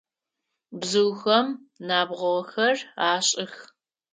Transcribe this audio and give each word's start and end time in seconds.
Бзыухэм 0.79 1.47
набгъохэр 1.87 2.77
ашӏых. 3.11 3.53